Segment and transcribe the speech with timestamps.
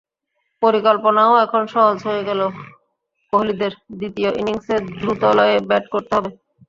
[0.61, 2.41] পরিকল্পনাও এখন সহজ হয়ে গেল
[3.33, 6.29] কোহলিদের, দ্বিতীয় ইনিংসে দ্রুতলয়ে ব্যাট করতে হবে।